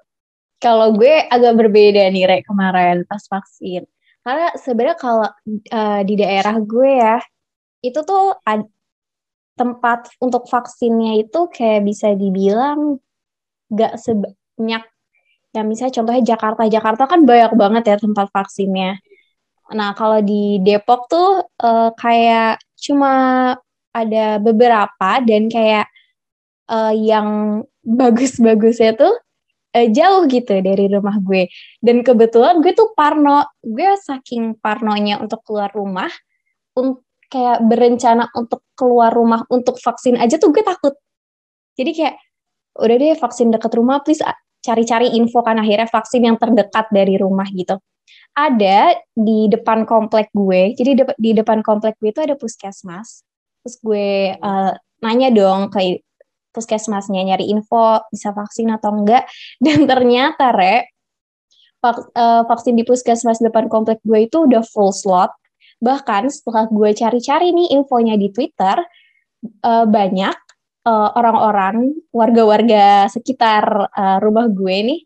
Kalau 0.64 0.96
gue 0.96 1.28
agak 1.28 1.60
berbeda 1.60 2.08
nih 2.08 2.24
Rek 2.24 2.48
kemarin 2.48 3.04
pas 3.04 3.20
vaksin. 3.28 3.84
Karena 4.24 4.56
sebenarnya 4.56 4.96
kalau 4.96 5.28
uh, 5.76 6.02
di 6.08 6.16
daerah 6.16 6.56
gue 6.64 6.92
ya 6.96 7.20
itu 7.84 8.00
tuh 8.08 8.40
tempat 9.60 10.08
untuk 10.24 10.48
vaksinnya 10.48 11.20
itu 11.28 11.52
kayak 11.52 11.84
bisa 11.84 12.16
dibilang 12.16 12.98
gak 13.70 14.00
sebanyak 14.00 14.84
ya 15.54 15.62
misalnya 15.62 15.94
contohnya 16.02 16.24
Jakarta 16.34 16.64
Jakarta 16.66 17.04
kan 17.06 17.22
banyak 17.28 17.54
banget 17.54 17.84
ya 17.94 17.96
tempat 18.02 18.28
vaksinnya 18.34 18.98
nah 19.74 19.94
kalau 19.94 20.20
di 20.26 20.58
Depok 20.64 21.06
tuh 21.12 21.46
uh, 21.62 21.94
kayak 21.94 22.64
cuma 22.80 23.14
ada 23.94 24.42
beberapa 24.42 25.22
dan 25.22 25.48
kayak 25.48 25.86
uh, 26.68 26.94
yang 26.94 27.62
bagus-bagusnya 27.86 28.98
tuh 28.98 29.14
uh, 29.76 29.88
jauh 29.90 30.24
gitu 30.30 30.54
dari 30.62 30.86
rumah 30.88 31.18
gue. 31.20 31.50
Dan 31.82 32.06
kebetulan 32.06 32.62
gue 32.62 32.74
tuh 32.78 32.94
parno, 32.94 33.46
gue 33.62 33.98
saking 34.00 34.62
parnonya 34.62 35.20
untuk 35.20 35.42
keluar 35.44 35.74
rumah, 35.74 36.10
untuk 36.78 37.04
kayak 37.28 37.66
berencana 37.66 38.30
untuk 38.38 38.62
keluar 38.78 39.10
rumah 39.10 39.42
untuk 39.50 39.82
vaksin 39.82 40.22
aja 40.22 40.38
tuh 40.38 40.54
gue 40.54 40.62
takut. 40.62 40.94
Jadi 41.74 41.92
kayak 41.98 42.16
udah 42.78 42.96
deh 42.98 43.18
vaksin 43.18 43.50
deket 43.50 43.74
rumah, 43.74 44.02
please 44.06 44.22
cari-cari 44.64 45.12
info 45.18 45.42
kan 45.44 45.60
akhirnya 45.60 45.90
vaksin 45.90 46.24
yang 46.24 46.38
terdekat 46.38 46.88
dari 46.94 47.18
rumah 47.18 47.50
gitu. 47.50 47.82
Ada 48.34 48.98
di 49.14 49.50
depan 49.50 49.86
komplek 49.86 50.30
gue, 50.34 50.74
jadi 50.78 50.92
de 50.98 51.04
di 51.18 51.32
depan 51.38 51.62
komplek 51.66 51.98
gue 52.02 52.10
itu 52.14 52.22
ada 52.22 52.34
puskesmas 52.38 53.26
terus 53.64 53.80
gue 53.80 54.36
uh, 54.36 54.72
nanya 55.00 55.32
dong 55.32 55.72
ke 55.72 56.04
puskesmasnya 56.54 57.26
nyari 57.26 57.50
info 57.50 58.06
bisa 58.14 58.32
vaksin 58.32 58.70
atau 58.70 58.94
enggak. 58.94 59.26
Dan 59.64 59.90
ternyata 59.90 60.54
re 60.54 60.88
uh, 61.84 62.46
vaksin 62.48 62.78
di 62.78 62.86
puskesmas 62.86 63.42
depan 63.42 63.68
komplek 63.68 64.00
gue 64.06 64.30
itu 64.30 64.46
udah 64.46 64.62
full 64.64 64.94
slot. 64.94 65.34
Bahkan 65.84 66.32
setelah 66.32 66.70
gue 66.72 66.90
cari-cari 66.96 67.52
nih 67.52 67.76
infonya 67.76 68.16
di 68.16 68.32
Twitter 68.32 68.80
uh, 69.66 69.86
banyak 69.90 70.38
orang-orang 70.84 71.96
uh, 71.96 72.12
warga-warga 72.12 73.08
sekitar 73.08 73.88
rumah 74.20 74.52
gue 74.52 74.78
nih 74.84 75.00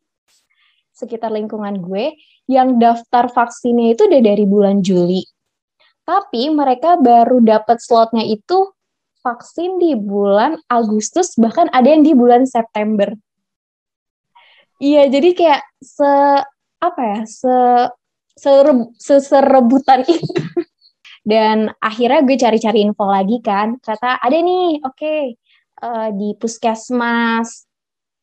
sekitar 0.97 1.29
lingkungan 1.29 1.77
gue 1.77 2.17
yang 2.49 2.81
daftar 2.81 3.29
vaksinnya 3.29 3.93
itu 3.93 4.09
udah 4.09 4.21
dari 4.25 4.45
bulan 4.49 4.81
Juli. 4.81 5.21
Tapi 6.01 6.49
mereka 6.49 6.97
baru 6.97 7.43
dapat 7.43 7.77
slotnya 7.77 8.25
itu 8.25 8.73
vaksin 9.27 9.75
di 9.83 9.99
bulan 9.99 10.55
Agustus, 10.71 11.35
bahkan 11.35 11.67
ada 11.75 11.91
yang 11.91 12.07
di 12.07 12.15
bulan 12.15 12.47
September. 12.47 13.11
Iya, 14.79 15.11
jadi 15.11 15.35
kayak 15.35 15.61
se 15.83 16.11
apa 16.79 17.01
ya, 17.03 17.19
se 17.27 17.55
serebutan 19.19 20.07
itu. 20.07 20.23
Dan 21.27 21.67
akhirnya 21.83 22.23
gue 22.23 22.39
cari-cari 22.39 22.87
info 22.87 23.03
lagi 23.03 23.43
kan, 23.43 23.75
kata 23.83 24.23
ada 24.23 24.37
nih, 24.39 24.79
oke, 24.79 24.95
okay, 24.95 25.35
uh, 25.83 26.07
eh, 26.07 26.09
di 26.15 26.29
puskesmas 26.39 27.67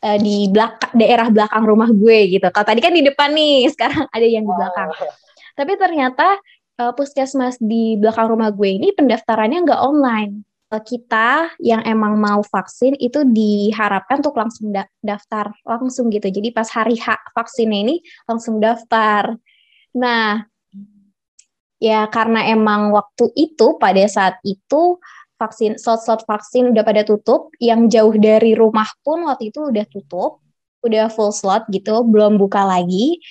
uh, 0.00 0.16
di 0.16 0.49
belakang 0.49 0.92
daerah 0.96 1.28
belakang 1.28 1.68
rumah 1.68 1.92
gue 1.92 2.32
gitu. 2.32 2.49
Kalau 2.49 2.64
tadi 2.64 2.80
kan 2.80 2.96
di 2.96 3.04
depan 3.04 3.37
nih, 3.37 3.66
sekarang 3.76 4.08
ada 4.08 4.25
yang 4.25 4.49
di 4.49 4.54
belakang. 4.56 4.88
Oh. 4.88 5.12
Tapi 5.52 5.73
ternyata 5.76 6.40
uh, 6.80 6.92
puskesmas 6.96 7.61
di 7.61 8.00
belakang 8.00 8.32
rumah 8.32 8.49
gue 8.56 8.73
ini 8.73 8.96
pendaftarannya 8.96 9.68
nggak 9.68 9.80
online. 9.84 10.53
Uh, 10.75 10.83
kita 10.83 11.54
yang 11.62 11.87
emang 11.87 12.19
mau 12.19 12.43
vaksin 12.43 12.99
itu 12.99 13.23
diharapkan 13.23 14.19
untuk 14.19 14.35
langsung 14.35 14.75
da 14.75 14.83
daftar 14.99 15.54
langsung 15.62 16.11
gitu. 16.11 16.26
Jadi 16.26 16.50
pas 16.50 16.66
hari 16.66 16.99
H 16.99 17.14
vaksinnya 17.31 17.78
ini 17.78 17.97
langsung 18.26 18.59
daftar. 18.59 19.38
Nah, 19.95 20.43
ya 21.78 22.11
karena 22.11 22.50
emang 22.50 22.90
waktu 22.90 23.31
itu 23.38 23.78
pada 23.78 24.02
saat 24.11 24.43
itu 24.43 24.99
vaksin 25.38 25.78
slot-slot 25.78 26.26
vaksin 26.26 26.75
udah 26.75 26.83
pada 26.83 27.07
tutup, 27.07 27.54
yang 27.62 27.87
jauh 27.87 28.19
dari 28.19 28.59
rumah 28.59 28.90
pun 29.07 29.31
waktu 29.31 29.54
itu 29.54 29.71
udah 29.71 29.87
tutup, 29.87 30.43
udah 30.83 31.07
full 31.07 31.31
slot 31.31 31.71
gitu, 31.71 32.02
belum 32.02 32.35
buka 32.35 32.66
lagi 32.66 33.23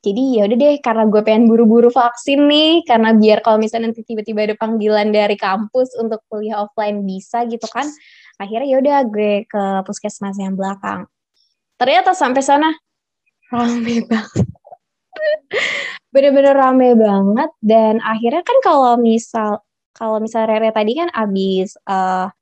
jadi 0.00 0.22
ya 0.40 0.42
udah 0.48 0.56
deh 0.56 0.76
karena 0.80 1.04
gue 1.12 1.20
pengen 1.20 1.44
buru-buru 1.44 1.92
vaksin 1.92 2.48
nih 2.48 2.88
karena 2.88 3.12
biar 3.12 3.44
kalau 3.44 3.60
misalnya 3.60 3.92
nanti 3.92 4.00
tiba-tiba 4.00 4.48
ada 4.48 4.56
panggilan 4.56 5.12
dari 5.12 5.36
kampus 5.36 5.92
untuk 6.00 6.24
kuliah 6.32 6.64
offline 6.64 7.04
bisa 7.04 7.44
gitu 7.44 7.68
kan 7.68 7.84
akhirnya 8.40 8.66
ya 8.72 8.76
udah 8.80 8.98
gue 9.12 9.44
ke 9.44 9.62
puskesmas 9.84 10.40
yang 10.40 10.56
belakang. 10.56 11.04
Ternyata 11.76 12.16
sampai 12.16 12.40
sana 12.40 12.72
rame 13.52 14.08
banget. 14.08 14.48
Bener-bener 16.16 16.56
rame 16.56 16.96
banget 16.96 17.50
dan 17.60 18.00
akhirnya 18.00 18.40
kan 18.40 18.58
kalau 18.64 18.96
misal 18.96 19.60
kalau 19.92 20.16
misal 20.16 20.48
Rere 20.48 20.72
tadi 20.72 20.96
kan 20.96 21.12
abis 21.12 21.76
uh, 21.84 22.32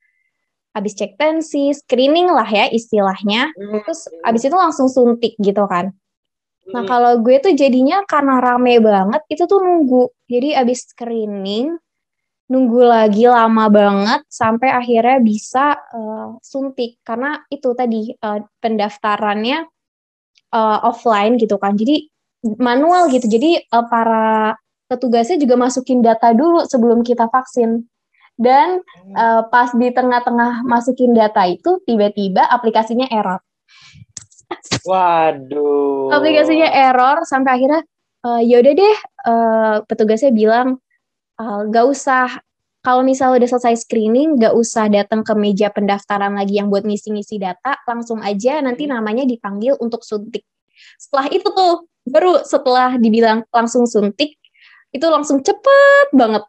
abis 0.79 0.95
cek 0.95 1.19
tensi 1.19 1.75
screening 1.75 2.31
lah 2.31 2.47
ya 2.47 2.71
istilahnya 2.71 3.51
hmm. 3.51 3.83
terus 3.83 4.07
abis 4.23 4.47
itu 4.47 4.55
langsung 4.55 4.87
suntik 4.87 5.35
gitu 5.43 5.67
kan 5.67 5.91
Nah 6.69 6.83
kalau 6.85 7.21
gue 7.25 7.37
tuh 7.41 7.53
jadinya 7.57 8.05
karena 8.05 8.41
rame 8.45 8.81
banget 8.83 9.23
itu 9.33 9.49
tuh 9.49 9.61
nunggu. 9.61 10.13
Jadi 10.29 10.53
abis 10.53 10.93
screening 10.93 11.77
nunggu 12.49 12.81
lagi 12.81 13.29
lama 13.29 13.69
banget 13.69 14.25
sampai 14.29 14.73
akhirnya 14.73 15.21
bisa 15.21 15.77
uh, 15.93 16.41
suntik 16.41 16.97
karena 17.05 17.45
itu 17.53 17.77
tadi 17.77 18.17
uh, 18.25 18.41
pendaftarannya 18.61 19.69
uh, 20.53 20.79
offline 20.89 21.37
gitu 21.37 21.61
kan. 21.61 21.77
Jadi 21.77 22.09
manual 22.57 23.13
gitu. 23.13 23.29
Jadi 23.29 23.61
uh, 23.69 23.85
para 23.89 24.57
petugasnya 24.89 25.37
juga 25.37 25.61
masukin 25.61 26.01
data 26.01 26.33
dulu 26.33 26.65
sebelum 26.65 27.05
kita 27.05 27.29
vaksin. 27.29 27.85
Dan 28.39 28.81
uh, 29.19 29.43
pas 29.51 29.75
di 29.75 29.91
tengah-tengah 29.91 30.63
masukin 30.63 31.11
data 31.11 31.43
itu 31.51 31.83
tiba-tiba 31.83 32.47
aplikasinya 32.47 33.11
error. 33.11 33.43
Waduh. 34.89 36.13
Aplikasinya 36.13 36.69
error 36.73 37.25
sampai 37.29 37.61
akhirnya 37.61 37.83
uh, 38.25 38.41
ya 38.43 38.61
udah 38.63 38.73
deh 38.75 38.97
uh, 39.29 39.77
petugasnya 39.85 40.33
bilang 40.33 40.81
uh, 41.39 41.61
gak 41.69 41.87
usah 41.87 42.27
kalau 42.81 43.05
misalnya 43.05 43.45
udah 43.45 43.51
selesai 43.53 43.85
screening 43.85 44.41
gak 44.41 44.55
usah 44.55 44.89
datang 44.89 45.21
ke 45.21 45.35
meja 45.37 45.69
pendaftaran 45.69 46.33
lagi 46.35 46.57
yang 46.57 46.73
buat 46.73 46.87
ngisi-ngisi 46.87 47.37
data 47.37 47.77
langsung 47.85 48.23
aja 48.25 48.63
nanti 48.65 48.89
hmm. 48.89 48.93
namanya 48.97 49.25
dipanggil 49.29 49.77
untuk 49.79 50.03
suntik. 50.07 50.47
Setelah 50.97 51.27
itu 51.31 51.49
tuh 51.51 51.91
baru 52.09 52.41
setelah 52.47 52.97
dibilang 52.97 53.45
langsung 53.53 53.85
suntik 53.85 54.41
itu 54.89 55.07
langsung 55.07 55.45
cepet 55.45 56.09
banget. 56.17 56.45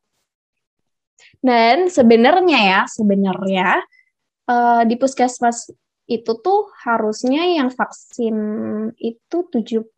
Dan 1.40 1.88
sebenarnya 1.88 2.60
ya 2.60 2.82
sebenarnya 2.88 3.80
uh, 4.48 4.84
di 4.84 4.96
puskesmas 5.00 5.72
itu 6.10 6.32
tuh 6.42 6.74
harusnya 6.82 7.46
yang 7.46 7.70
vaksin 7.70 8.36
itu 8.98 9.38
70 9.54 9.94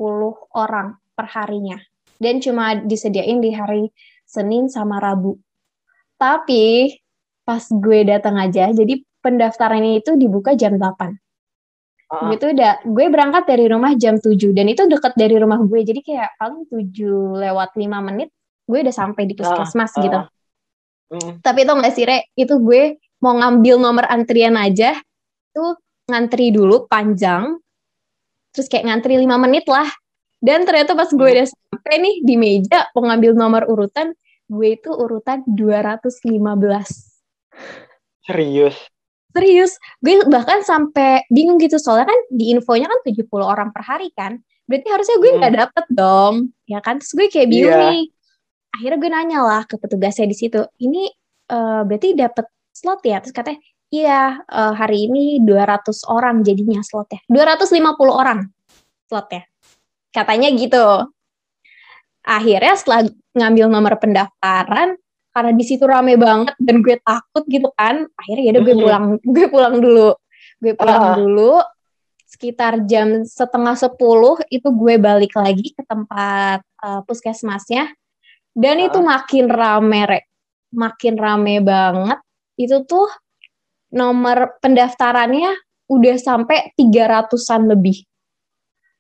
orang 0.52 1.00
per 1.16 1.28
harinya. 1.32 1.80
dan 2.22 2.38
cuma 2.38 2.78
disediain 2.78 3.42
di 3.42 3.50
hari 3.50 3.90
Senin 4.30 4.70
sama 4.70 5.02
Rabu. 5.02 5.42
Tapi 6.22 6.94
pas 7.42 7.66
gue 7.66 8.06
datang 8.06 8.38
aja, 8.38 8.70
jadi 8.70 9.02
pendaftaran 9.26 9.82
itu 9.98 10.14
dibuka 10.14 10.54
jam 10.54 10.78
8. 10.78 11.18
Uh. 12.14 12.30
Gitu 12.38 12.54
udah, 12.54 12.86
gue 12.86 13.06
berangkat 13.10 13.50
dari 13.50 13.66
rumah 13.66 13.98
jam 13.98 14.22
7 14.22 14.38
dan 14.54 14.70
itu 14.70 14.86
deket 14.86 15.18
dari 15.18 15.34
rumah 15.42 15.66
gue. 15.66 15.82
Jadi 15.82 16.06
kayak 16.06 16.38
paling 16.38 16.70
7 16.70 17.42
lewat 17.42 17.74
5 17.74 17.90
menit 18.06 18.30
gue 18.70 18.80
udah 18.86 18.94
sampai 18.94 19.26
di 19.26 19.34
puskesmas 19.34 19.90
uh, 19.90 19.98
uh. 19.98 20.04
gitu. 20.06 20.20
Uh. 21.18 21.32
Tapi 21.42 21.66
itu 21.66 21.74
gak 21.74 21.94
sih, 21.98 22.06
Re? 22.06 22.30
Itu 22.38 22.62
gue 22.62 23.02
mau 23.18 23.34
ngambil 23.34 23.82
nomor 23.82 24.06
antrian 24.06 24.54
aja, 24.62 24.94
tuh 25.58 25.81
ngantri 26.12 26.52
dulu 26.52 26.86
panjang, 26.92 27.56
terus 28.52 28.68
kayak 28.68 28.92
ngantri 28.92 29.16
5 29.16 29.28
menit 29.40 29.66
lah. 29.72 29.88
Dan 30.42 30.66
ternyata 30.66 30.98
pas 30.98 31.08
gue 31.08 31.28
udah 31.38 31.48
sampai 31.48 31.96
nih 32.02 32.16
di 32.26 32.36
meja 32.36 32.90
pengambil 32.98 33.38
nomor 33.38 33.64
urutan, 33.70 34.12
gue 34.50 34.68
itu 34.74 34.90
urutan 34.90 35.46
215. 35.48 36.20
Serius? 38.26 38.76
Serius. 39.32 39.72
Gue 40.04 40.22
bahkan 40.28 40.60
sampai 40.62 41.24
bingung 41.32 41.56
gitu 41.62 41.80
soalnya 41.80 42.12
kan 42.12 42.20
di 42.34 42.52
infonya 42.52 42.92
kan 42.92 43.00
70 43.06 43.32
orang 43.40 43.70
per 43.72 43.84
hari 43.86 44.12
kan. 44.12 44.44
Berarti 44.68 44.88
harusnya 44.92 45.18
gue 45.20 45.32
nggak 45.40 45.54
hmm. 45.54 45.62
dapet 45.64 45.86
dong. 45.92 46.36
Ya 46.68 46.80
kan? 46.84 47.00
Terus 47.00 47.12
gue 47.16 47.28
kayak 47.32 47.48
bingung 47.48 47.76
yeah. 47.76 47.92
nih. 47.92 48.04
Akhirnya 48.72 48.98
gue 48.98 49.10
nanya 49.12 49.40
lah 49.44 49.62
ke 49.68 49.76
petugasnya 49.80 50.28
di 50.28 50.36
situ. 50.36 50.62
Ini 50.80 51.04
uh, 51.52 51.82
berarti 51.88 52.16
dapet 52.16 52.48
slot 52.72 53.04
ya? 53.04 53.20
Terus 53.20 53.36
katanya, 53.36 53.60
iya 53.92 54.40
uh, 54.48 54.74
hari 54.74 55.12
ini 55.12 55.44
200 55.44 56.08
orang 56.08 56.42
jadinya 56.42 56.80
slotnya. 56.82 57.20
250 57.28 57.78
orang 58.08 58.48
slotnya. 59.06 59.44
Katanya 60.16 60.48
gitu. 60.56 61.12
Akhirnya 62.24 62.74
setelah 62.80 63.02
ngambil 63.36 63.66
nomor 63.68 63.94
pendaftaran 64.00 64.96
karena 65.32 65.52
di 65.56 65.64
situ 65.64 65.88
rame 65.88 66.20
banget 66.20 66.56
dan 66.60 66.84
gue 66.84 67.00
takut 67.00 67.48
gitu 67.48 67.72
kan 67.80 68.04
akhirnya 68.20 68.44
ya 68.44 68.52
udah 68.52 68.64
gue 68.64 68.76
pulang 68.76 69.06
gue 69.20 69.46
pulang 69.52 69.76
dulu. 69.84 70.10
Gue 70.64 70.74
pulang 70.74 71.04
uh. 71.04 71.16
dulu. 71.20 71.54
Sekitar 72.32 72.88
jam 72.88 73.28
setengah 73.28 73.76
sepuluh 73.76 74.40
itu 74.48 74.72
gue 74.72 74.96
balik 74.96 75.36
lagi 75.36 75.76
ke 75.76 75.84
tempat 75.84 76.64
uh, 76.80 77.04
puskesmasnya. 77.04 77.92
Dan 78.56 78.80
uh. 78.80 78.88
itu 78.88 79.00
makin 79.04 79.52
rame 79.52 80.02
rek 80.08 80.26
makin 80.72 81.20
rame 81.20 81.60
banget. 81.60 82.20
Itu 82.56 82.88
tuh 82.88 83.12
nomor 83.92 84.58
pendaftarannya 84.64 85.52
udah 85.92 86.16
sampai 86.16 86.72
tiga 86.80 87.12
ratusan 87.12 87.68
lebih. 87.68 88.08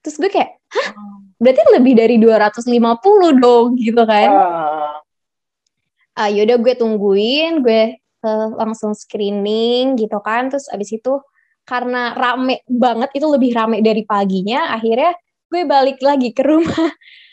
Terus 0.03 0.19
gue 0.19 0.29
kayak 0.29 0.59
hah? 0.67 0.89
Berarti 1.41 1.61
lebih 1.73 1.93
dari 1.97 2.15
250 2.21 3.41
dong 3.41 3.79
gitu 3.79 4.03
kan. 4.05 4.29
Uh. 4.29 4.95
Uh, 6.11 6.29
yaudah 6.29 6.59
gue 6.59 6.73
tungguin 6.75 7.63
gue 7.63 7.97
uh, 8.21 8.47
langsung 8.59 8.91
screening 8.91 9.95
gitu 9.95 10.19
kan. 10.19 10.51
Terus 10.51 10.67
abis 10.69 10.93
itu 10.99 11.17
karena 11.65 12.11
rame 12.13 12.61
banget 12.67 13.15
itu 13.15 13.25
lebih 13.29 13.55
rame 13.55 13.79
dari 13.79 14.03
paginya 14.03 14.73
akhirnya 14.75 15.15
gue 15.47 15.61
balik 15.63 16.03
lagi 16.03 16.35
ke 16.35 16.43
rumah. 16.43 16.91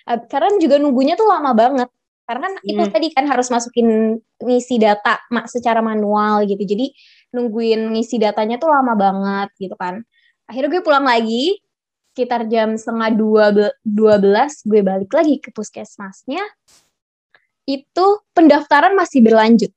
Karena 0.33 0.57
juga 0.57 0.81
nunggunya 0.81 1.21
tuh 1.21 1.29
lama 1.29 1.53
banget. 1.53 1.89
Karena 2.25 2.49
kan 2.49 2.55
hmm. 2.61 2.69
itu 2.69 2.83
tadi 2.93 3.09
kan 3.13 3.25
harus 3.29 3.49
masukin 3.49 4.21
ngisi 4.41 4.77
data 4.81 5.21
secara 5.49 5.81
manual 5.85 6.45
gitu. 6.49 6.61
Jadi 6.61 6.93
nungguin 7.33 7.93
ngisi 7.93 8.17
datanya 8.17 8.57
tuh 8.57 8.71
lama 8.73 8.95
banget 8.97 9.49
gitu 9.61 9.77
kan. 9.77 10.03
Akhirnya 10.49 10.79
gue 10.79 10.83
pulang 10.85 11.05
lagi 11.05 11.61
sekitar 12.13 12.51
jam 12.51 12.75
setengah 12.75 13.11
dua, 13.15 13.45
dua 13.85 14.15
belas 14.19 14.65
gue 14.67 14.81
balik 14.83 15.13
lagi 15.13 15.39
ke 15.39 15.55
puskesmasnya. 15.55 16.43
Itu 17.69 18.25
pendaftaran 18.33 18.97
masih 18.97 19.21
berlanjut. 19.21 19.73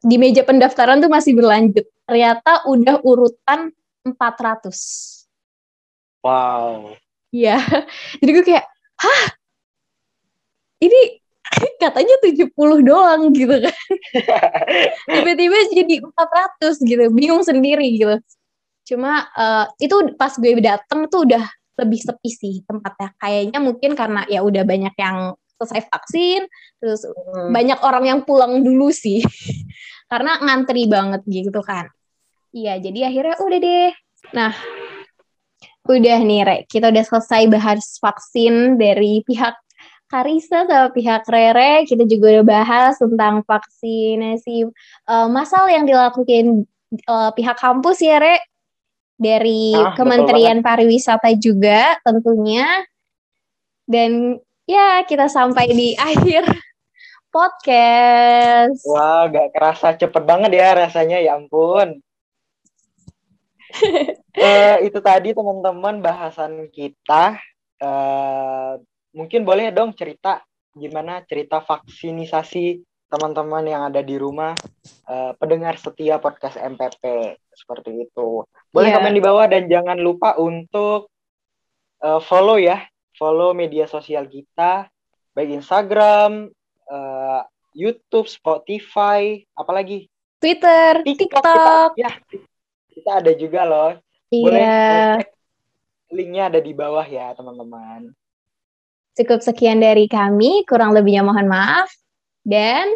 Di 0.00 0.16
meja 0.16 0.42
pendaftaran 0.42 0.98
tuh 0.98 1.12
masih 1.12 1.38
berlanjut. 1.38 1.86
Ternyata 2.04 2.66
udah 2.66 2.98
urutan 3.06 3.70
400 4.02 5.20
wow. 6.24 6.92
Iya. 7.30 7.56
Jadi 8.20 8.30
gue 8.34 8.44
kayak 8.44 8.66
hah? 9.00 9.24
Ini 10.80 11.00
katanya 11.80 12.14
70 12.20 12.52
doang 12.84 13.32
gitu 13.32 13.56
kan 13.56 13.78
tiba-tiba 15.16 15.58
jadi 15.72 15.94
400 16.04 16.76
gitu 16.84 17.04
bingung 17.16 17.40
sendiri 17.40 17.88
gitu 17.96 18.20
Cuma 18.90 19.22
uh, 19.38 19.70
itu 19.78 19.94
pas 20.18 20.34
gue 20.34 20.58
dateng 20.58 21.06
tuh 21.06 21.22
udah 21.22 21.46
lebih 21.78 22.02
sepi 22.02 22.30
sih 22.34 22.54
tempatnya. 22.66 23.14
Kayaknya 23.22 23.58
mungkin 23.62 23.90
karena 23.94 24.26
ya 24.26 24.42
udah 24.42 24.66
banyak 24.66 24.94
yang 24.98 25.38
selesai 25.62 25.86
vaksin, 25.86 26.42
terus 26.82 27.06
hmm. 27.06 27.54
banyak 27.54 27.78
orang 27.86 28.04
yang 28.10 28.20
pulang 28.26 28.66
dulu 28.66 28.90
sih. 28.90 29.22
karena 30.10 30.42
ngantri 30.42 30.90
banget 30.90 31.22
gitu 31.30 31.62
kan. 31.62 31.86
Iya, 32.50 32.82
jadi 32.82 33.14
akhirnya 33.14 33.36
udah 33.38 33.58
deh. 33.62 33.92
Nah, 34.34 34.52
udah 35.86 36.18
nih 36.26 36.40
Re, 36.42 36.56
kita 36.66 36.90
udah 36.90 37.04
selesai 37.06 37.46
bahas 37.46 37.94
vaksin 38.02 38.74
dari 38.74 39.22
pihak 39.22 39.54
Karisa 40.10 40.66
sama 40.66 40.90
pihak 40.90 41.22
Rere, 41.30 41.86
kita 41.86 42.02
juga 42.02 42.42
udah 42.42 42.46
bahas 42.46 42.98
tentang 42.98 43.46
vaksinasi 43.46 44.66
uh, 45.06 45.30
masal 45.30 45.70
yang 45.70 45.86
dilakukan 45.86 46.66
uh, 47.06 47.30
pihak 47.30 47.54
kampus 47.54 48.02
ya 48.02 48.18
Re 48.18 48.42
dari 49.14 49.70
ah, 49.78 49.94
Kementerian 49.94 50.66
Pariwisata 50.66 51.30
juga 51.38 51.94
tentunya. 52.02 52.82
Dan 53.86 54.42
ya 54.66 55.06
kita 55.06 55.30
sampai 55.30 55.70
di 55.70 55.94
akhir 56.10 56.42
podcast. 57.30 58.82
Wah, 58.90 59.30
gak 59.30 59.54
kerasa 59.54 59.94
cepet 59.94 60.22
banget 60.26 60.58
ya 60.58 60.74
rasanya, 60.74 61.22
ya 61.22 61.38
ampun. 61.38 62.02
uh, 64.34 64.76
itu 64.90 64.98
tadi 64.98 65.38
teman-teman 65.38 66.02
bahasan 66.02 66.66
kita. 66.74 67.38
Uh, 67.78 68.82
mungkin 69.10 69.42
boleh 69.42 69.74
dong 69.74 69.94
cerita 69.94 70.42
gimana 70.74 71.22
cerita 71.26 71.58
vaksinisasi 71.58 72.82
teman-teman 73.10 73.66
yang 73.66 73.82
ada 73.90 74.06
di 74.06 74.14
rumah, 74.14 74.54
uh, 75.10 75.34
pendengar 75.34 75.74
setia 75.74 76.22
podcast 76.22 76.54
MPP 76.54 77.02
seperti 77.50 78.06
itu. 78.06 78.46
Boleh 78.70 78.94
yeah. 78.94 79.02
komen 79.02 79.18
di 79.18 79.22
bawah 79.22 79.50
dan 79.50 79.66
jangan 79.66 79.98
lupa 79.98 80.38
untuk 80.38 81.10
uh, 82.06 82.22
follow 82.22 82.54
ya, 82.54 82.86
follow 83.18 83.50
media 83.50 83.90
sosial 83.90 84.30
kita, 84.30 84.86
baik 85.34 85.58
Instagram, 85.58 86.54
uh, 86.86 87.42
YouTube, 87.74 88.30
Spotify, 88.30 89.42
apalagi 89.58 90.06
Twitter, 90.38 91.02
TikTok. 91.02 91.42
TikTok. 91.42 91.90
Kita, 91.98 91.98
ya, 91.98 92.10
kita 92.94 93.10
ada 93.18 93.32
juga 93.34 93.60
loh. 93.66 93.90
Iya. 94.30 94.46
Boleh 94.46 94.70
linknya 96.14 96.42
ada 96.46 96.62
di 96.62 96.70
bawah 96.70 97.06
ya 97.06 97.34
teman-teman. 97.34 98.14
Cukup 99.20 99.44
sekian 99.44 99.84
dari 99.84 100.08
kami, 100.08 100.64
kurang 100.64 100.96
lebihnya 100.96 101.20
mohon 101.20 101.44
maaf. 101.44 101.92
Dan 102.40 102.88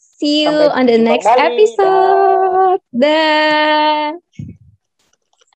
see 0.00 0.48
you 0.48 0.56
Sampai 0.56 0.72
on 0.72 0.84
the 0.88 0.96
next 0.96 1.28
kali. 1.28 1.44
episode. 1.52 2.80
Dah. 2.96 4.16